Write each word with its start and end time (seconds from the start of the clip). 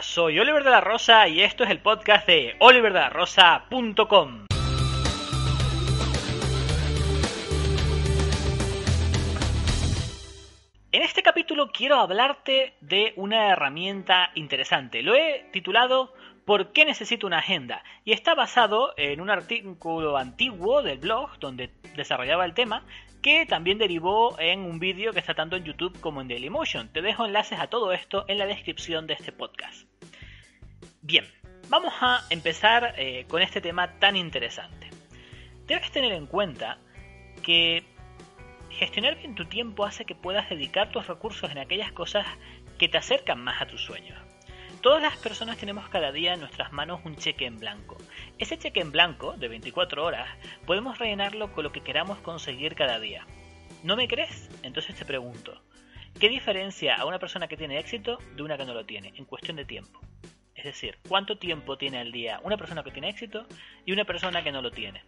Soy 0.00 0.38
Oliver 0.38 0.62
de 0.62 0.70
la 0.70 0.80
Rosa 0.80 1.26
y 1.26 1.40
esto 1.40 1.64
es 1.64 1.70
el 1.70 1.80
podcast 1.80 2.26
de 2.26 2.54
oliverdelarosa.com. 2.58 4.46
En 10.92 11.02
este 11.02 11.22
capítulo 11.22 11.70
quiero 11.72 11.96
hablarte 11.96 12.74
de 12.80 13.14
una 13.16 13.52
herramienta 13.52 14.30
interesante. 14.34 15.02
Lo 15.02 15.14
he 15.14 15.48
titulado 15.52 16.12
¿Por 16.46 16.70
qué 16.70 16.84
necesito 16.84 17.26
una 17.26 17.40
agenda? 17.40 17.82
Y 18.04 18.12
está 18.12 18.36
basado 18.36 18.94
en 18.96 19.20
un 19.20 19.30
artículo 19.30 20.16
antiguo 20.16 20.80
del 20.80 20.98
blog 20.98 21.40
donde 21.40 21.72
desarrollaba 21.96 22.44
el 22.44 22.54
tema 22.54 22.84
que 23.20 23.46
también 23.46 23.78
derivó 23.78 24.38
en 24.38 24.60
un 24.60 24.78
vídeo 24.78 25.12
que 25.12 25.18
está 25.18 25.34
tanto 25.34 25.56
en 25.56 25.64
YouTube 25.64 26.00
como 26.00 26.20
en 26.20 26.28
Dailymotion. 26.28 26.92
Te 26.92 27.02
dejo 27.02 27.26
enlaces 27.26 27.58
a 27.58 27.66
todo 27.66 27.92
esto 27.92 28.24
en 28.28 28.38
la 28.38 28.46
descripción 28.46 29.08
de 29.08 29.14
este 29.14 29.32
podcast. 29.32 29.88
Bien, 31.02 31.24
vamos 31.68 31.92
a 32.00 32.22
empezar 32.30 32.94
eh, 32.96 33.24
con 33.28 33.42
este 33.42 33.60
tema 33.60 33.98
tan 33.98 34.14
interesante. 34.14 34.88
Debes 35.66 35.90
tener 35.90 36.12
en 36.12 36.28
cuenta 36.28 36.78
que 37.42 37.82
gestionar 38.70 39.16
bien 39.18 39.34
tu 39.34 39.46
tiempo 39.46 39.84
hace 39.84 40.04
que 40.04 40.14
puedas 40.14 40.48
dedicar 40.48 40.92
tus 40.92 41.08
recursos 41.08 41.50
en 41.50 41.58
aquellas 41.58 41.90
cosas 41.90 42.24
que 42.78 42.88
te 42.88 42.98
acercan 42.98 43.42
más 43.42 43.60
a 43.60 43.66
tus 43.66 43.84
sueños. 43.84 44.25
Todas 44.82 45.02
las 45.02 45.16
personas 45.16 45.56
tenemos 45.56 45.88
cada 45.88 46.12
día 46.12 46.34
en 46.34 46.40
nuestras 46.40 46.72
manos 46.72 47.00
un 47.04 47.16
cheque 47.16 47.46
en 47.46 47.58
blanco. 47.58 47.96
Ese 48.38 48.58
cheque 48.58 48.80
en 48.80 48.92
blanco, 48.92 49.32
de 49.36 49.48
24 49.48 50.04
horas, 50.04 50.28
podemos 50.64 50.98
rellenarlo 50.98 51.52
con 51.52 51.64
lo 51.64 51.72
que 51.72 51.80
queramos 51.80 52.18
conseguir 52.18 52.74
cada 52.74 53.00
día. 53.00 53.26
¿No 53.82 53.96
me 53.96 54.06
crees? 54.06 54.48
Entonces 54.62 54.94
te 54.94 55.04
pregunto, 55.04 55.60
¿qué 56.20 56.28
diferencia 56.28 56.94
a 56.94 57.06
una 57.06 57.18
persona 57.18 57.48
que 57.48 57.56
tiene 57.56 57.78
éxito 57.78 58.18
de 58.36 58.42
una 58.42 58.56
que 58.56 58.64
no 58.64 58.74
lo 58.74 58.84
tiene 58.84 59.12
en 59.16 59.24
cuestión 59.24 59.56
de 59.56 59.64
tiempo? 59.64 60.00
Es 60.54 60.64
decir, 60.64 60.98
¿cuánto 61.08 61.38
tiempo 61.38 61.76
tiene 61.78 61.98
al 61.98 62.12
día 62.12 62.40
una 62.42 62.56
persona 62.56 62.82
que 62.82 62.90
tiene 62.90 63.08
éxito 63.08 63.46
y 63.84 63.92
una 63.92 64.04
persona 64.04 64.42
que 64.42 64.52
no 64.52 64.62
lo 64.62 64.70
tiene? 64.70 65.04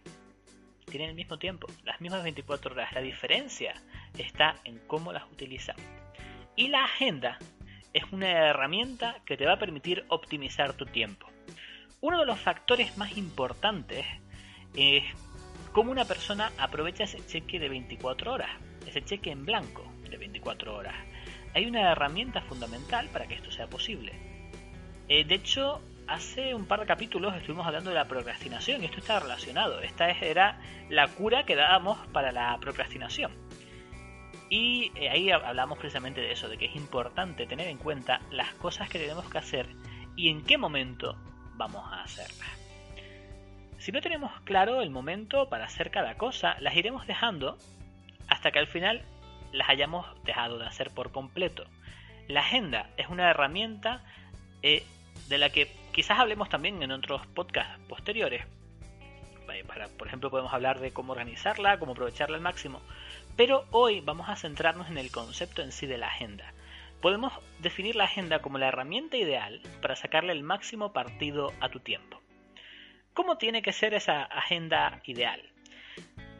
Tienen 0.85 1.09
el 1.09 1.15
mismo 1.15 1.37
tiempo, 1.37 1.67
las 1.83 2.01
mismas 2.01 2.23
24 2.23 2.71
horas. 2.71 2.91
La 2.93 3.01
diferencia 3.01 3.73
está 4.17 4.55
en 4.63 4.79
cómo 4.87 5.13
las 5.13 5.23
utiliza. 5.31 5.75
Y 6.55 6.67
la 6.67 6.83
agenda 6.83 7.37
es 7.93 8.03
una 8.11 8.49
herramienta 8.49 9.17
que 9.25 9.37
te 9.37 9.45
va 9.45 9.53
a 9.53 9.59
permitir 9.59 10.05
optimizar 10.09 10.73
tu 10.73 10.85
tiempo. 10.85 11.27
Uno 12.01 12.19
de 12.19 12.25
los 12.25 12.39
factores 12.39 12.97
más 12.97 13.17
importantes 13.17 14.05
es 14.75 15.03
cómo 15.73 15.91
una 15.91 16.05
persona 16.05 16.51
aprovecha 16.57 17.03
ese 17.03 17.25
cheque 17.25 17.59
de 17.59 17.69
24 17.69 18.33
horas, 18.33 18.49
ese 18.87 19.03
cheque 19.03 19.31
en 19.31 19.45
blanco 19.45 19.91
de 20.09 20.17
24 20.17 20.75
horas. 20.75 20.95
Hay 21.53 21.65
una 21.65 21.91
herramienta 21.91 22.41
fundamental 22.41 23.09
para 23.09 23.27
que 23.27 23.35
esto 23.35 23.51
sea 23.51 23.67
posible. 23.67 24.13
Eh, 25.07 25.23
de 25.23 25.35
hecho, 25.35 25.81
hace 26.07 26.53
un 26.53 26.65
par 26.65 26.79
de 26.81 26.85
capítulos 26.85 27.35
estuvimos 27.35 27.65
hablando 27.65 27.89
de 27.89 27.95
la 27.95 28.05
procrastinación 28.05 28.81
y 28.81 28.85
esto 28.85 28.99
está 28.99 29.19
relacionado. 29.19 29.81
Esta 29.81 30.09
era 30.09 30.59
la 30.89 31.07
cura 31.07 31.45
que 31.45 31.55
dábamos 31.55 31.97
para 32.07 32.31
la 32.31 32.57
procrastinación. 32.59 33.31
Y 34.49 34.91
eh, 34.95 35.09
ahí 35.09 35.29
hablamos 35.29 35.77
precisamente 35.77 36.21
de 36.21 36.31
eso, 36.31 36.49
de 36.49 36.57
que 36.57 36.65
es 36.65 36.75
importante 36.75 37.45
tener 37.45 37.67
en 37.67 37.77
cuenta 37.77 38.19
las 38.31 38.53
cosas 38.55 38.89
que 38.89 38.97
tenemos 38.97 39.29
que 39.29 39.37
hacer 39.37 39.67
y 40.15 40.29
en 40.29 40.43
qué 40.43 40.57
momento 40.57 41.15
vamos 41.55 41.83
a 41.91 42.01
hacerlas. 42.01 42.49
Si 43.77 43.91
no 43.91 44.01
tenemos 44.01 44.31
claro 44.41 44.81
el 44.81 44.89
momento 44.89 45.47
para 45.49 45.65
hacer 45.65 45.91
cada 45.91 46.15
cosa, 46.15 46.57
las 46.59 46.75
iremos 46.75 47.07
dejando 47.07 47.57
hasta 48.27 48.51
que 48.51 48.59
al 48.59 48.67
final 48.67 49.03
las 49.51 49.69
hayamos 49.69 50.05
dejado 50.23 50.57
de 50.59 50.65
hacer 50.65 50.91
por 50.91 51.11
completo. 51.11 51.65
La 52.27 52.41
agenda 52.41 52.89
es 52.97 53.07
una 53.07 53.29
herramienta 53.29 54.03
eh, 54.61 54.83
de 55.27 55.37
la 55.37 55.49
que 55.49 55.71
quizás 55.91 56.19
hablemos 56.19 56.49
también 56.49 56.81
en 56.83 56.91
otros 56.91 57.25
podcasts 57.27 57.79
posteriores. 57.87 58.45
Para, 59.63 59.87
por 59.87 60.07
ejemplo, 60.07 60.29
podemos 60.29 60.53
hablar 60.53 60.79
de 60.79 60.91
cómo 60.91 61.13
organizarla, 61.13 61.79
cómo 61.79 61.93
aprovecharla 61.93 62.37
al 62.37 62.41
máximo. 62.41 62.81
Pero 63.35 63.65
hoy 63.71 64.01
vamos 64.01 64.29
a 64.29 64.35
centrarnos 64.35 64.89
en 64.89 64.97
el 64.97 65.11
concepto 65.11 65.61
en 65.61 65.71
sí 65.71 65.87
de 65.87 65.97
la 65.97 66.07
agenda. 66.07 66.53
Podemos 67.01 67.33
definir 67.59 67.95
la 67.95 68.03
agenda 68.03 68.39
como 68.39 68.57
la 68.57 68.67
herramienta 68.67 69.15
ideal 69.17 69.61
para 69.81 69.95
sacarle 69.95 70.33
el 70.33 70.43
máximo 70.43 70.91
partido 70.91 71.53
a 71.61 71.69
tu 71.69 71.79
tiempo. 71.79 72.21
¿Cómo 73.13 73.37
tiene 73.37 73.61
que 73.61 73.71
ser 73.71 73.93
esa 73.93 74.23
agenda 74.23 75.01
ideal? 75.05 75.41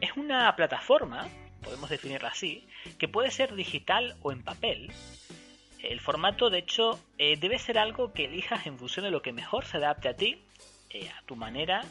Es 0.00 0.16
una 0.16 0.54
plataforma, 0.56 1.28
podemos 1.62 1.88
definirla 1.88 2.28
así, 2.28 2.66
que 2.98 3.08
puede 3.08 3.30
ser 3.30 3.54
digital 3.54 4.16
o 4.22 4.32
en 4.32 4.42
papel. 4.42 4.92
El 5.82 6.00
formato, 6.00 6.50
de 6.50 6.58
hecho, 6.58 7.00
eh, 7.16 7.36
debe 7.38 7.58
ser 7.58 7.78
algo 7.78 8.12
que 8.12 8.26
elijas 8.26 8.66
en 8.66 8.78
función 8.78 9.04
de 9.04 9.10
lo 9.10 9.22
que 9.22 9.32
mejor 9.32 9.64
se 9.64 9.78
adapte 9.78 10.08
a 10.08 10.16
ti, 10.16 10.42
eh, 10.90 11.08
a 11.08 11.22
tu 11.22 11.36
manera 11.36 11.82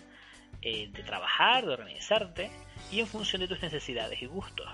eh, 0.62 0.90
de 0.92 1.04
trabajar, 1.04 1.66
de 1.66 1.74
organizarte 1.74 2.52
y 2.92 3.00
en 3.00 3.08
función 3.08 3.42
de 3.42 3.48
tus 3.48 3.62
necesidades 3.62 4.22
y 4.22 4.26
gustos. 4.26 4.70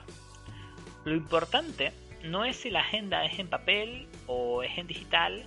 Lo 1.04 1.14
importante 1.14 1.92
no 2.24 2.46
es 2.46 2.56
si 2.58 2.70
la 2.70 2.82
agenda 2.82 3.24
es 3.26 3.38
en 3.40 3.48
papel 3.48 4.08
o 4.28 4.64
es 4.64 4.78
en 4.78 4.88
digital 4.88 5.46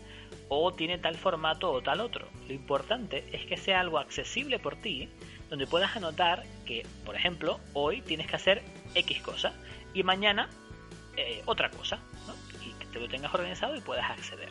o 0.48 0.72
tiene 0.72 0.98
tal 0.98 1.16
formato 1.16 1.70
o 1.70 1.82
tal 1.82 2.00
otro. 2.00 2.28
Lo 2.46 2.54
importante 2.54 3.24
es 3.32 3.44
que 3.46 3.56
sea 3.56 3.80
algo 3.80 3.98
accesible 3.98 4.58
por 4.58 4.76
ti, 4.76 5.08
donde 5.50 5.66
puedas 5.66 5.96
anotar 5.96 6.44
que, 6.66 6.86
por 7.04 7.16
ejemplo, 7.16 7.60
hoy 7.72 8.02
tienes 8.02 8.26
que 8.26 8.36
hacer 8.36 8.62
X 8.94 9.20
cosa 9.22 9.52
y 9.94 10.02
mañana 10.02 10.48
eh, 11.16 11.42
otra 11.46 11.70
cosa, 11.70 11.98
y 12.64 12.70
que 12.78 12.86
te 12.86 13.00
lo 13.00 13.08
tengas 13.08 13.34
organizado 13.34 13.74
y 13.74 13.80
puedas 13.80 14.08
acceder. 14.10 14.50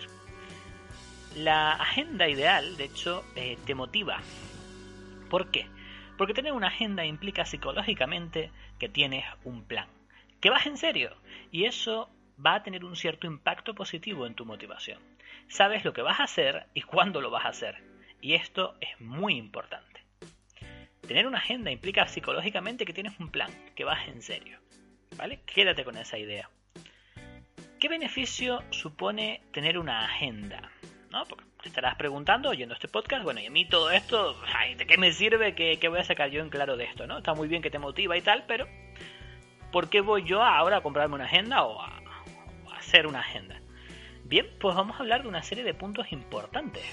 La 1.35 1.73
agenda 1.73 2.27
ideal, 2.27 2.77
de 2.77 2.85
hecho, 2.85 3.23
eh, 3.35 3.57
te 3.65 3.75
motiva. 3.75 4.19
¿Por 5.29 5.51
qué? 5.51 5.67
Porque 6.17 6.33
tener 6.33 6.53
una 6.53 6.67
agenda 6.67 7.05
implica 7.05 7.45
psicológicamente 7.45 8.51
que 8.79 8.89
tienes 8.89 9.25
un 9.43 9.63
plan 9.63 9.87
que 10.39 10.49
vas 10.49 10.65
en 10.65 10.77
serio. 10.77 11.15
Y 11.51 11.65
eso 11.65 12.09
va 12.43 12.55
a 12.55 12.63
tener 12.63 12.85
un 12.85 12.95
cierto 12.95 13.27
impacto 13.27 13.73
positivo 13.73 14.25
en 14.25 14.35
tu 14.35 14.45
motivación. 14.45 14.99
Sabes 15.47 15.85
lo 15.85 15.93
que 15.93 16.01
vas 16.01 16.19
a 16.19 16.23
hacer 16.23 16.67
y 16.73 16.81
cuándo 16.81 17.21
lo 17.21 17.31
vas 17.31 17.45
a 17.45 17.49
hacer. 17.49 17.83
Y 18.21 18.33
esto 18.33 18.75
es 18.81 18.99
muy 18.99 19.35
importante. 19.35 20.03
Tener 21.07 21.25
una 21.25 21.37
agenda 21.37 21.71
implica 21.71 22.07
psicológicamente 22.07 22.85
que 22.85 22.93
tienes 22.93 23.17
un 23.19 23.29
plan, 23.29 23.49
que 23.75 23.85
vas 23.85 24.07
en 24.07 24.21
serio. 24.21 24.59
¿Vale? 25.15 25.39
Quédate 25.45 25.85
con 25.85 25.97
esa 25.97 26.17
idea. 26.17 26.49
¿Qué 27.79 27.87
beneficio 27.87 28.63
supone 28.71 29.41
tener 29.51 29.77
una 29.77 30.03
agenda? 30.03 30.71
¿No? 31.11 31.23
Porque 31.25 31.45
te 31.61 31.69
estarás 31.69 31.95
preguntando, 31.95 32.49
oyendo 32.49 32.73
este 32.73 32.87
podcast, 32.87 33.23
bueno, 33.23 33.39
y 33.39 33.45
a 33.45 33.51
mí 33.51 33.65
todo 33.65 33.91
esto, 33.91 34.35
¿de 34.77 34.85
qué 34.85 34.97
me 34.97 35.13
sirve? 35.13 35.55
¿Qué, 35.55 35.79
¿Qué 35.79 35.87
voy 35.87 35.99
a 35.99 36.03
sacar 36.03 36.29
yo 36.29 36.41
en 36.41 36.49
claro 36.49 36.75
de 36.75 36.83
esto? 36.83 37.07
¿no? 37.07 37.17
Está 37.19 37.33
muy 37.33 37.47
bien 37.47 37.61
que 37.61 37.69
te 37.69 37.79
motiva 37.79 38.17
y 38.17 38.21
tal, 38.21 38.43
pero 38.45 38.67
¿por 39.71 39.89
qué 39.89 40.01
voy 40.01 40.23
yo 40.23 40.43
ahora 40.43 40.77
a 40.77 40.81
comprarme 40.81 41.15
una 41.15 41.25
agenda 41.25 41.63
o 41.63 41.81
a, 41.81 42.01
hacer 42.77 43.07
una 43.07 43.19
agenda? 43.19 43.59
Bien, 44.23 44.47
pues 44.59 44.75
vamos 44.75 44.97
a 44.97 44.99
hablar 44.99 45.23
de 45.23 45.29
una 45.29 45.43
serie 45.43 45.63
de 45.63 45.73
puntos 45.73 46.11
importantes. 46.11 46.83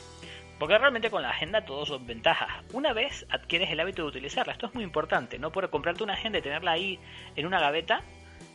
Porque 0.58 0.78
realmente 0.78 1.10
con 1.10 1.22
la 1.22 1.30
agenda 1.30 1.64
todos 1.64 1.88
son 1.88 2.06
ventajas. 2.06 2.48
Una 2.72 2.92
vez 2.92 3.26
adquieres 3.28 3.70
el 3.70 3.80
hábito 3.80 4.02
de 4.02 4.08
utilizarla, 4.08 4.52
esto 4.52 4.66
es 4.66 4.74
muy 4.74 4.84
importante, 4.84 5.38
no 5.38 5.50
por 5.50 5.68
comprarte 5.68 6.04
una 6.04 6.12
agenda 6.12 6.38
y 6.38 6.42
tenerla 6.42 6.72
ahí 6.72 7.00
en 7.34 7.46
una 7.46 7.58
gaveta, 7.58 8.02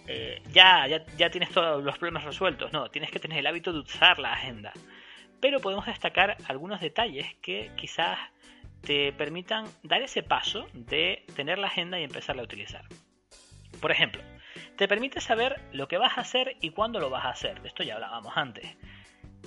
eh, 0.07 0.41
ya, 0.51 0.87
ya, 0.87 1.05
ya 1.17 1.29
tienes 1.29 1.49
todos 1.51 1.83
los 1.83 1.97
problemas 1.97 2.23
resueltos. 2.23 2.71
No, 2.71 2.89
tienes 2.89 3.11
que 3.11 3.19
tener 3.19 3.39
el 3.39 3.47
hábito 3.47 3.73
de 3.73 3.79
usar 3.79 4.17
la 4.17 4.33
agenda. 4.33 4.71
Pero 5.41 5.59
podemos 5.59 5.85
destacar 5.85 6.37
algunos 6.47 6.81
detalles 6.81 7.33
que 7.41 7.71
quizás 7.75 8.19
te 8.81 9.11
permitan 9.13 9.65
dar 9.83 10.01
ese 10.01 10.23
paso 10.23 10.67
de 10.73 11.25
tener 11.35 11.57
la 11.57 11.67
agenda 11.67 11.99
y 11.99 12.03
empezarla 12.03 12.41
a 12.41 12.45
utilizar. 12.45 12.85
Por 13.81 13.91
ejemplo, 13.91 14.21
te 14.77 14.87
permite 14.87 15.21
saber 15.21 15.61
lo 15.71 15.87
que 15.87 15.97
vas 15.97 16.17
a 16.17 16.21
hacer 16.21 16.55
y 16.61 16.71
cuándo 16.71 16.99
lo 16.99 17.09
vas 17.09 17.25
a 17.25 17.29
hacer. 17.29 17.61
De 17.61 17.67
esto 17.67 17.83
ya 17.83 17.95
hablábamos 17.95 18.33
antes. 18.35 18.77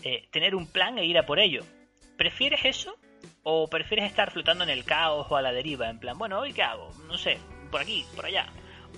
Eh, 0.02 0.28
tener 0.30 0.54
un 0.54 0.70
plan 0.70 0.98
e 0.98 1.04
ir 1.04 1.18
a 1.18 1.26
por 1.26 1.38
ello. 1.38 1.62
¿Prefieres 2.16 2.64
eso? 2.64 2.96
¿O 3.42 3.68
prefieres 3.68 4.06
estar 4.06 4.30
flotando 4.30 4.64
en 4.64 4.70
el 4.70 4.84
caos 4.84 5.26
o 5.30 5.36
a 5.36 5.42
la 5.42 5.52
deriva? 5.52 5.88
En 5.88 5.98
plan, 5.98 6.18
bueno, 6.18 6.38
¿hoy 6.38 6.52
qué 6.52 6.62
hago? 6.62 6.90
No 7.06 7.18
sé, 7.18 7.38
por 7.70 7.80
aquí, 7.80 8.04
por 8.14 8.26
allá. 8.26 8.46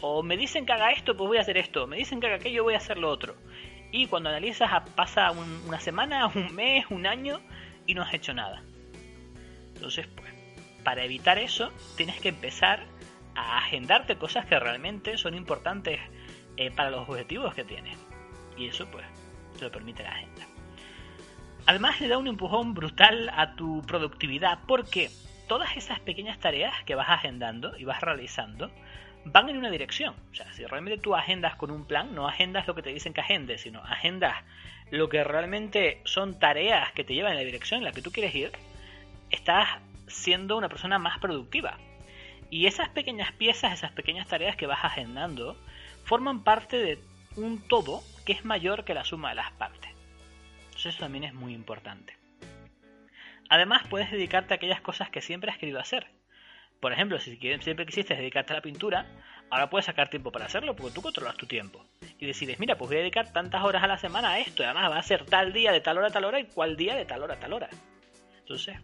O 0.01 0.23
me 0.23 0.37
dicen 0.37 0.67
que 0.67 0.73
haga 0.73 0.93
esto, 0.93 1.17
pues 1.17 1.29
voy 1.29 1.39
a 1.39 1.43
hacer 1.43 1.57
esto. 1.57 1.87
Me 1.87 1.97
dicen 1.97 2.21
que 2.21 2.27
haga 2.27 2.37
aquello, 2.37 2.65
voy 2.65 2.75
a 2.75 2.79
hacer 2.79 2.99
lo 2.99 3.09
otro. 3.11 3.37
Y 3.97 4.09
cuando 4.09 4.29
analizas, 4.29 4.69
pasa 4.97 5.31
una 5.31 5.79
semana, 5.79 6.27
un 6.35 6.53
mes, 6.53 6.85
un 6.91 7.07
año 7.07 7.41
y 7.87 7.95
no 7.95 8.03
has 8.03 8.13
hecho 8.13 8.35
nada. 8.35 8.61
Entonces, 9.73 10.09
pues, 10.17 10.33
para 10.83 11.05
evitar 11.05 11.39
eso, 11.39 11.71
tienes 11.97 12.21
que 12.21 12.31
empezar 12.31 12.87
a 13.37 13.59
agendarte 13.59 14.17
cosas 14.17 14.47
que 14.47 14.59
realmente 14.59 15.17
son 15.17 15.37
importantes 15.37 16.01
eh, 16.57 16.73
para 16.73 16.91
los 16.91 17.09
objetivos 17.09 17.55
que 17.55 17.63
tienes. 17.63 17.97
Y 18.57 18.67
eso 18.67 18.91
pues 18.91 19.07
te 19.57 19.65
lo 19.65 19.71
permite 19.71 20.03
la 20.03 20.11
agenda. 20.11 20.43
Además 21.67 22.01
le 22.01 22.09
da 22.09 22.19
un 22.19 22.27
empujón 22.27 22.75
brutal 22.75 23.31
a 23.33 23.55
tu 23.55 23.81
productividad 23.83 24.59
porque 24.67 25.09
todas 25.47 25.77
esas 25.77 26.01
pequeñas 26.01 26.41
tareas 26.41 26.75
que 26.83 26.97
vas 26.97 27.11
agendando 27.11 27.79
y 27.79 27.85
vas 27.85 28.01
realizando 28.01 28.73
van 29.25 29.49
en 29.49 29.57
una 29.57 29.71
dirección. 29.71 30.15
O 30.33 30.35
sea, 30.35 30.53
si 30.53 30.65
realmente 30.65 31.01
tú 31.01 31.15
agendas 31.15 31.57
con 31.57 31.71
un 31.71 31.87
plan, 31.87 32.15
no 32.15 32.29
agendas 32.29 32.67
lo 32.67 32.75
que 32.75 32.83
te 32.83 32.93
dicen 32.93 33.13
que 33.13 33.21
agendes, 33.21 33.63
sino 33.63 33.81
agendas 33.85 34.45
lo 34.91 35.09
que 35.09 35.25
realmente 35.25 36.01
son 36.05 36.39
tareas 36.39 36.93
que 36.93 37.05
te 37.05 37.15
llevan 37.15 37.33
en 37.33 37.39
la 37.39 37.45
dirección 37.45 37.79
en 37.79 37.85
la 37.85 37.93
que 37.93 38.03
tú 38.03 38.13
quieres 38.13 38.35
ir, 38.35 38.53
estás 39.31 39.69
siendo 40.07 40.57
una 40.57 40.69
persona 40.69 40.99
más 40.99 41.19
productiva. 41.19 41.79
Y 42.51 42.67
esas 42.67 42.89
pequeñas 42.91 43.33
piezas, 43.33 43.73
esas 43.73 43.93
pequeñas 43.93 44.29
tareas 44.29 44.57
que 44.57 44.67
vas 44.67 44.85
agendando, 44.85 45.57
forman 46.05 46.45
parte 46.45 46.77
de 46.77 46.99
un 47.37 47.67
todo 47.67 48.03
que 48.25 48.33
es 48.33 48.45
mayor 48.45 48.85
que 48.85 48.95
la 48.95 49.05
suma 49.05 49.31
de 49.31 49.37
las 49.37 49.51
partes. 49.53 49.91
Entonces 50.67 50.95
eso 50.95 51.01
también 51.01 51.25
es 51.25 51.35
muy 51.35 51.55
importante. 51.55 52.17
Además, 53.49 53.83
puedes 53.89 54.11
dedicarte 54.11 54.55
a 54.55 54.57
aquellas 54.57 54.81
cosas 54.81 55.11
que 55.11 55.21
siempre 55.21 55.51
has 55.51 55.59
querido 55.59 55.81
hacer. 55.81 56.07
Por 56.85 56.93
ejemplo, 56.93 57.19
si 57.19 57.39
siempre 57.39 57.87
quisiste 57.87 58.15
dedicarte 58.15 58.53
a 58.53 58.57
la 58.57 58.61
pintura, 58.61 59.07
ahora 59.49 59.71
puedes 59.71 59.87
sacar 59.87 60.11
tiempo 60.11 60.31
para 60.31 60.45
hacerlo 60.45 60.77
porque 60.77 60.93
tú 60.93 61.01
controlas 61.01 61.35
tu 61.35 61.47
tiempo. 61.47 61.83
Y 62.19 62.27
decides, 62.27 62.61
mira, 62.61 62.77
pues 62.77 62.91
voy 62.91 62.99
a 62.99 63.01
dedicar 63.01 63.33
tantas 63.33 63.65
horas 63.65 63.83
a 63.83 63.87
la 63.87 63.97
semana 63.97 64.33
a 64.33 64.39
esto, 64.39 64.63
y 64.63 64.67
además 64.67 64.91
va 64.91 64.99
a 64.99 65.03
ser 65.03 65.25
tal 65.25 65.55
día 65.55 65.73
de 65.73 65.81
tal 65.81 65.97
hora 65.97 66.09
a 66.09 66.11
tal 66.11 66.27
hora 66.27 66.41
y 66.41 66.45
cual 66.45 66.77
día 66.77 66.95
de 66.95 67.07
tal 67.07 67.23
hora 67.23 67.37
a 67.37 67.41
tal 67.41 67.55
hora. 67.55 67.71
Entonces, 68.39 68.77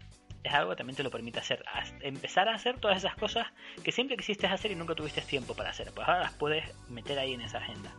es 0.43 0.55
algo 0.55 0.71
que 0.71 0.77
también 0.77 0.97
te 0.97 1.03
lo 1.03 1.11
permite 1.11 1.41
hacer. 1.41 1.63
Empezar 2.01 2.49
a 2.49 2.55
hacer 2.55 2.79
todas 2.79 2.97
esas 2.97 3.17
cosas 3.17 3.49
que 3.85 3.93
siempre 3.93 4.17
quisiste 4.17 4.47
hacer 4.47 4.71
y 4.71 4.77
nunca 4.77 4.95
tuviste 4.95 5.21
tiempo 5.21 5.55
para 5.55 5.69
hacer. 5.69 5.93
Pues 5.95 6.09
ahora 6.09 6.21
las 6.21 6.33
puedes 6.33 6.65
meter 6.89 7.19
ahí 7.19 7.35
en 7.35 7.43
esa 7.43 7.59
agenda. 7.59 7.93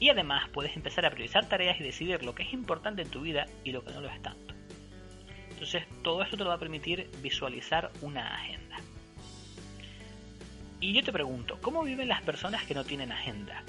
Y 0.00 0.08
además 0.08 0.48
puedes 0.48 0.74
empezar 0.74 1.04
a 1.04 1.10
priorizar 1.10 1.46
tareas 1.50 1.78
y 1.78 1.82
decidir 1.82 2.24
lo 2.24 2.34
que 2.34 2.44
es 2.44 2.54
importante 2.54 3.02
en 3.02 3.10
tu 3.10 3.20
vida 3.20 3.44
y 3.62 3.72
lo 3.72 3.84
que 3.84 3.92
no 3.92 4.00
lo 4.00 4.08
es 4.08 4.22
tanto. 4.22 4.54
Entonces 5.50 5.86
todo 6.02 6.22
esto 6.22 6.38
te 6.38 6.44
lo 6.44 6.48
va 6.48 6.56
a 6.56 6.58
permitir 6.58 7.10
visualizar 7.20 7.92
una 8.00 8.36
agenda. 8.36 8.78
Y 10.82 10.92
yo 10.94 11.04
te 11.04 11.12
pregunto, 11.12 11.60
¿cómo 11.62 11.84
viven 11.84 12.08
las 12.08 12.22
personas 12.22 12.64
que 12.64 12.74
no 12.74 12.82
tienen 12.82 13.12
agenda? 13.12 13.62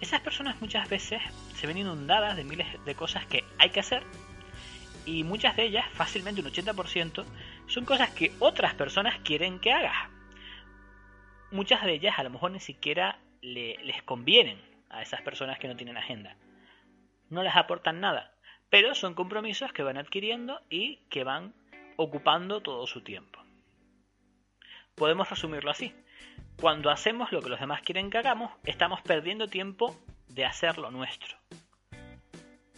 Esas 0.00 0.20
personas 0.20 0.60
muchas 0.60 0.88
veces 0.88 1.20
se 1.56 1.66
ven 1.66 1.78
inundadas 1.78 2.36
de 2.36 2.44
miles 2.44 2.68
de 2.84 2.94
cosas 2.94 3.26
que 3.26 3.42
hay 3.58 3.70
que 3.70 3.80
hacer 3.80 4.04
y 5.04 5.24
muchas 5.24 5.56
de 5.56 5.64
ellas, 5.64 5.84
fácilmente 5.94 6.40
un 6.40 6.46
80%, 6.46 7.24
son 7.66 7.84
cosas 7.84 8.10
que 8.10 8.32
otras 8.38 8.74
personas 8.74 9.18
quieren 9.24 9.58
que 9.58 9.72
hagas. 9.72 10.10
Muchas 11.50 11.82
de 11.82 11.94
ellas 11.94 12.16
a 12.20 12.22
lo 12.22 12.30
mejor 12.30 12.52
ni 12.52 12.60
siquiera 12.60 13.18
les 13.42 14.02
convienen 14.04 14.62
a 14.90 15.02
esas 15.02 15.22
personas 15.22 15.58
que 15.58 15.66
no 15.66 15.74
tienen 15.74 15.96
agenda. 15.96 16.36
No 17.30 17.42
les 17.42 17.56
aportan 17.56 17.98
nada, 17.98 18.32
pero 18.70 18.94
son 18.94 19.14
compromisos 19.14 19.72
que 19.72 19.82
van 19.82 19.98
adquiriendo 19.98 20.60
y 20.70 20.98
que 21.10 21.24
van 21.24 21.52
ocupando 21.96 22.60
todo 22.60 22.86
su 22.86 23.02
tiempo. 23.02 23.42
Podemos 24.94 25.28
resumirlo 25.28 25.72
así. 25.72 25.92
Cuando 26.60 26.90
hacemos 26.90 27.30
lo 27.32 27.40
que 27.40 27.50
los 27.50 27.60
demás 27.60 27.82
quieren 27.82 28.10
que 28.10 28.18
hagamos, 28.18 28.50
estamos 28.64 29.00
perdiendo 29.02 29.48
tiempo 29.48 29.96
de 30.28 30.44
hacer 30.44 30.78
lo 30.78 30.90
nuestro. 30.90 31.36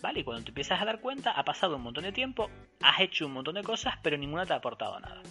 ¿Vale? 0.03 0.21
Y 0.21 0.25
cuando 0.25 0.45
te 0.45 0.51
empiezas 0.51 0.81
a 0.81 0.85
dar 0.85 1.01
cuenta, 1.01 1.33
ha 1.33 1.45
pasado 1.45 1.77
un 1.77 1.83
montón 1.83 2.05
de 2.05 2.13
tiempo, 2.13 2.51
has 2.83 3.01
hecho 3.01 3.27
un 3.27 3.33
montón 3.33 3.55
de 3.55 3.63
cosas, 3.63 3.95
pero 4.03 4.17
ninguna 4.17 4.47
te 4.47 4.53
ha 4.53 4.57
aportado 4.57 4.99
nada. 5.01 5.23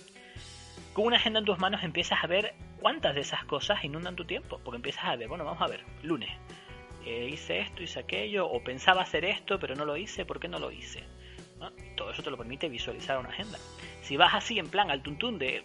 Con 0.94 1.06
una 1.06 1.17
agenda 1.17 1.39
en 1.39 1.45
tus 1.45 1.59
manos 1.59 1.83
empiezas 1.83 2.23
a 2.23 2.27
ver 2.27 2.53
cuántas 2.79 3.15
de 3.15 3.21
esas 3.21 3.44
cosas 3.45 3.83
inundan 3.83 4.15
tu 4.15 4.25
tiempo, 4.25 4.59
porque 4.63 4.77
empiezas 4.77 5.06
a 5.06 5.15
ver, 5.15 5.27
bueno, 5.27 5.45
vamos 5.45 5.61
a 5.61 5.67
ver, 5.67 5.83
lunes, 6.03 6.29
eh, 7.06 7.29
hice 7.31 7.59
esto, 7.59 7.83
hice 7.83 8.00
aquello, 8.00 8.47
o 8.47 8.63
pensaba 8.63 9.01
hacer 9.01 9.25
esto, 9.25 9.59
pero 9.59 9.75
no 9.75 9.85
lo 9.85 9.97
hice, 9.97 10.25
¿por 10.25 10.39
qué 10.39 10.47
no 10.47 10.59
lo 10.59 10.71
hice? 10.71 11.03
Todo 11.95 12.11
eso 12.11 12.23
te 12.23 12.31
lo 12.31 12.38
permite 12.38 12.69
visualizar 12.69 13.17
una 13.17 13.29
agenda. 13.29 13.57
Si 14.01 14.17
vas 14.17 14.33
así 14.33 14.59
en 14.59 14.69
plan 14.69 14.89
al 14.89 15.03
tuntún 15.03 15.38
de 15.38 15.63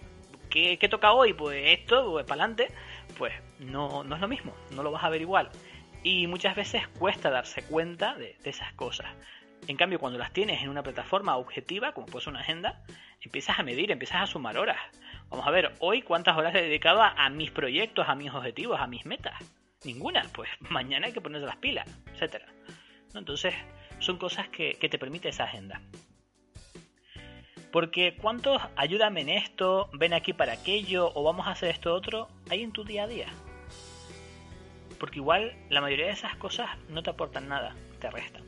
¿qué, 0.54 0.88
toca 0.88 1.12
hoy? 1.12 1.32
Pues 1.32 1.78
esto, 1.78 2.12
pues 2.12 2.24
para 2.24 2.44
adelante, 2.44 2.72
pues 3.18 3.32
no, 3.58 4.04
no 4.04 4.14
es 4.14 4.20
lo 4.20 4.28
mismo, 4.28 4.54
no 4.70 4.82
lo 4.82 4.92
vas 4.92 5.02
a 5.02 5.08
ver 5.08 5.20
igual. 5.20 5.50
Y 6.02 6.26
muchas 6.26 6.54
veces 6.54 6.86
cuesta 6.98 7.30
darse 7.30 7.62
cuenta 7.62 8.14
de, 8.14 8.36
esas 8.44 8.72
cosas. 8.74 9.06
En 9.66 9.76
cambio, 9.76 9.98
cuando 9.98 10.18
las 10.18 10.32
tienes 10.32 10.62
en 10.62 10.68
una 10.68 10.82
plataforma 10.82 11.36
objetiva, 11.36 11.92
como 11.92 12.06
puede 12.06 12.24
ser 12.24 12.32
una 12.32 12.42
agenda, 12.42 12.82
empiezas 13.20 13.58
a 13.58 13.62
medir, 13.62 13.90
empiezas 13.90 14.22
a 14.22 14.26
sumar 14.26 14.58
horas. 14.58 14.78
Vamos 15.30 15.46
a 15.46 15.50
ver, 15.50 15.72
hoy 15.80 16.02
cuántas 16.02 16.36
horas 16.36 16.54
he 16.54 16.62
dedicado 16.62 17.02
a 17.02 17.28
mis 17.30 17.50
proyectos, 17.50 18.08
a 18.08 18.14
mis 18.14 18.32
objetivos, 18.32 18.78
a 18.80 18.86
mis 18.86 19.06
metas. 19.06 19.34
Ninguna, 19.84 20.22
pues 20.32 20.50
mañana 20.70 21.06
hay 21.06 21.12
que 21.12 21.20
ponerse 21.20 21.46
las 21.46 21.56
pilas, 21.56 21.88
etcétera. 22.12 22.46
Entonces, 23.14 23.54
son 23.98 24.18
cosas 24.18 24.48
que, 24.48 24.74
que 24.74 24.88
te 24.88 24.98
permite 24.98 25.30
esa 25.30 25.44
agenda. 25.44 25.80
Porque 27.74 28.14
cuántos 28.14 28.62
ayúdame 28.76 29.22
en 29.22 29.30
esto, 29.30 29.88
ven 29.94 30.14
aquí 30.14 30.32
para 30.32 30.52
aquello, 30.52 31.10
o 31.12 31.24
vamos 31.24 31.48
a 31.48 31.50
hacer 31.50 31.70
esto 31.70 31.92
otro, 31.92 32.28
hay 32.48 32.62
en 32.62 32.70
tu 32.70 32.84
día 32.84 33.02
a 33.02 33.06
día. 33.08 33.26
Porque 35.00 35.18
igual 35.18 35.56
la 35.70 35.80
mayoría 35.80 36.06
de 36.06 36.12
esas 36.12 36.36
cosas 36.36 36.70
no 36.88 37.02
te 37.02 37.10
aportan 37.10 37.48
nada, 37.48 37.74
te 37.98 38.08
restan. 38.12 38.44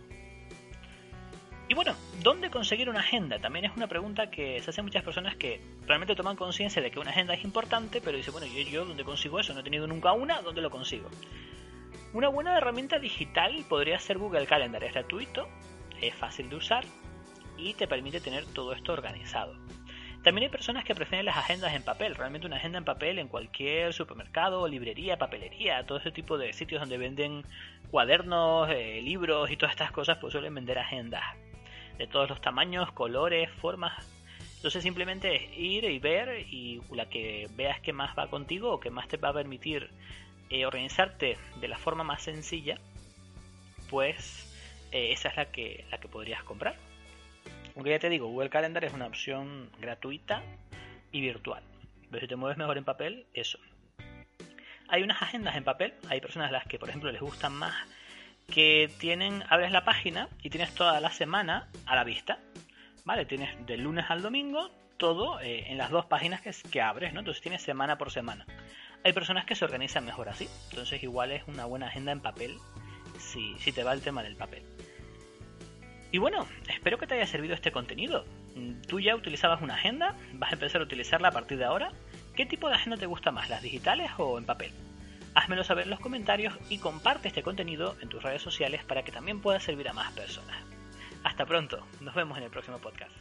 Y 1.69 1.75
bueno, 1.75 1.96
¿dónde 2.23 2.50
conseguir 2.50 2.88
una 2.88 3.00
agenda? 3.00 3.40
También 3.40 3.64
es 3.64 3.76
una 3.76 3.88
pregunta 3.88 4.31
que 4.31 4.61
se 4.61 4.70
hacen 4.70 4.84
muchas 4.84 5.02
personas 5.02 5.34
que 5.34 5.61
realmente 5.88 6.14
toman 6.14 6.37
conciencia 6.37 6.81
de 6.81 6.93
que 6.93 7.00
una 7.00 7.11
agenda 7.11 7.34
es 7.34 7.43
importante, 7.43 8.00
pero 8.00 8.17
dicen, 8.17 8.32
bueno, 8.32 8.46
yo, 8.46 8.61
yo 8.62 8.84
¿dónde 8.84 9.02
consigo 9.02 9.40
eso? 9.40 9.52
No 9.55 9.58
he 9.58 9.64
tenido 9.64 9.88
nunca 9.88 10.12
una, 10.12 10.40
¿dónde 10.40 10.61
lo 10.61 10.70
consigo? 10.70 11.11
Una 12.12 12.29
buena 12.29 12.56
herramienta 12.56 13.00
digital 13.00 13.64
podría 13.69 13.99
ser 13.99 14.19
Google 14.19 14.46
Calendar. 14.46 14.84
Es 14.84 14.93
gratuito, 14.93 15.49
es 16.00 16.14
fácil 16.14 16.49
de 16.49 16.55
usar 16.55 16.84
y 17.56 17.75
te 17.75 17.87
permite 17.87 18.20
tener 18.20 18.44
todo 18.47 18.73
esto 18.73 18.93
organizado. 18.93 19.55
También 20.23 20.44
hay 20.44 20.50
personas 20.50 20.85
que 20.85 20.94
prefieren 20.94 21.25
las 21.25 21.37
agendas 21.37 21.73
en 21.73 21.85
papel. 21.85 22.17
Realmente 22.17 22.49
una 22.49 22.56
agenda 22.56 22.79
en 22.79 22.85
papel 22.85 23.20
en 23.20 23.29
cualquier 23.29 23.93
supermercado, 23.93 24.67
librería, 24.67 25.19
papelería, 25.19 25.87
todo 25.87 25.99
ese 25.99 26.11
tipo 26.11 26.37
de 26.37 26.53
sitios 26.53 26.81
donde 26.81 26.99
venden 26.99 27.44
cuadernos, 27.93 28.69
eh, 28.70 29.00
libros 29.03 29.50
y 29.53 29.56
todas 29.56 29.73
estas 29.73 29.93
cosas, 29.93 30.19
pues 30.19 30.32
suelen 30.32 30.53
vender 30.53 30.81
agendas 30.81 31.23
de 31.97 32.06
todos 32.08 32.29
los 32.29 32.41
tamaños, 32.41 32.91
colores, 32.93 33.49
formas. 33.61 34.05
Entonces 34.56 34.82
simplemente 34.82 35.37
es 35.37 35.56
ir 35.56 35.85
y 35.85 35.99
ver 36.00 36.41
y 36.50 36.82
la 36.93 37.08
que 37.08 37.49
veas 37.55 37.81
que 37.81 37.93
más 37.93 38.19
va 38.19 38.29
contigo 38.29 38.73
o 38.73 38.81
que 38.81 38.91
más 38.91 39.06
te 39.06 39.19
va 39.19 39.29
a 39.29 39.35
permitir 39.35 39.91
eh, 40.50 40.67
organizarte 40.67 41.37
de 41.61 41.69
la 41.69 41.79
forma 41.79 42.03
más 42.03 42.23
sencilla, 42.23 42.79
pues 43.88 44.53
eh, 44.91 45.12
esa 45.12 45.29
es 45.29 45.37
la 45.37 45.53
que, 45.53 45.85
la 45.91 45.99
que 45.99 46.08
podrías 46.08 46.43
comprar. 46.43 46.76
Aunque 47.76 47.90
ya 47.90 47.99
te 47.99 48.08
digo, 48.08 48.26
Google 48.26 48.49
Calendar 48.49 48.84
es 48.84 48.94
una 48.94 49.06
opción 49.06 49.70
gratuita 49.78 50.43
y 51.12 51.20
virtual. 51.20 51.62
Pero 52.11 52.20
si 52.23 52.26
te 52.26 52.37
mueves 52.37 52.56
mejor 52.56 52.78
en 52.78 52.84
papel, 52.84 53.26
eso. 53.34 53.58
Hay 54.88 55.02
unas 55.02 55.20
agendas 55.20 55.56
en 55.56 55.64
papel, 55.64 55.93
hay 56.08 56.20
personas 56.20 56.49
a 56.49 56.52
las 56.52 56.64
que, 56.64 56.78
por 56.78 56.88
ejemplo, 56.88 57.12
les 57.12 57.20
gustan 57.20 57.52
más, 57.52 57.75
que 58.50 58.90
tienen, 58.99 59.44
abres 59.50 59.73
la 59.73 59.84
página 59.84 60.28
y 60.43 60.50
tienes 60.50 60.75
toda 60.75 61.00
la 61.00 61.11
semana 61.11 61.69
a 61.84 61.94
la 61.94 62.05
vista. 62.05 62.38
¿Vale? 63.05 63.26
Tienes 63.26 63.67
del 63.67 63.82
lunes 63.82 64.06
al 64.08 64.22
domingo 64.22 64.70
todo 64.96 65.39
eh, 65.41 65.70
en 65.70 65.77
las 65.77 65.91
dos 65.91 66.06
páginas 66.06 66.41
que, 66.41 66.53
que 66.70 66.81
abres, 66.81 67.12
¿no? 67.12 67.20
Entonces 67.20 67.43
tienes 67.43 67.62
semana 67.62 67.98
por 67.98 68.10
semana. 68.10 68.46
Hay 69.05 69.12
personas 69.12 69.44
que 69.44 69.55
se 69.55 69.65
organizan 69.65 70.06
mejor 70.06 70.29
así. 70.29 70.48
Entonces 70.70 71.03
igual 71.03 71.31
es 71.31 71.46
una 71.46 71.67
buena 71.67 71.89
agenda 71.89 72.12
en 72.12 72.20
papel 72.20 72.56
si, 73.19 73.56
si 73.58 73.72
te 73.72 73.84
va 73.84 73.93
el 73.93 74.00
tema 74.00 74.22
del 74.22 74.36
papel. 74.36 74.65
Y 76.13 76.19
bueno, 76.19 76.46
espero 76.69 76.98
que 76.98 77.06
te 77.06 77.15
haya 77.15 77.27
servido 77.27 77.55
este 77.55 77.72
contenido. 77.72 78.25
¿Tú 78.89 79.01
ya 79.01 79.15
utilizabas 79.15 79.60
una 79.60 79.75
agenda? 79.75 80.15
¿Vas 80.34 80.51
a 80.51 80.55
empezar 80.55 80.81
a 80.81 80.84
utilizarla 80.84 81.29
a 81.29 81.32
partir 81.32 81.58
de 81.58 81.65
ahora? 81.65 81.93
¿Qué 82.34 82.46
tipo 82.46 82.69
de 82.69 82.75
agenda 82.75 82.96
te 82.96 83.06
gusta 83.06 83.32
más, 83.32 83.51
las 83.51 83.63
digitales 83.63 84.10
o 84.19 84.39
en 84.39 84.44
papel? 84.44 84.72
Házmelo 85.34 85.65
saber 85.65 85.84
en 85.84 85.91
los 85.91 86.01
comentarios 86.01 86.55
y 86.70 86.79
comparte 86.79 87.29
este 87.29 87.43
contenido 87.43 87.96
en 88.01 88.08
tus 88.08 88.22
redes 88.22 88.41
sociales 88.41 88.84
para 88.84 89.03
que 89.03 89.13
también 89.13 89.41
pueda 89.41 89.60
servir 89.60 89.89
a 89.89 89.93
más 89.93 90.13
personas. 90.13 90.56
Hasta 91.25 91.44
pronto, 91.44 91.86
nos 92.01 92.15
vemos 92.15 92.39
en 92.39 92.44
el 92.44 92.51
próximo 92.51 92.79
podcast. 92.79 93.13